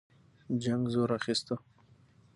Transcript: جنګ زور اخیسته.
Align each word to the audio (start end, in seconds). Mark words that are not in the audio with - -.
جنګ 0.63 0.83
زور 0.93 1.09
اخیسته. 1.17 1.55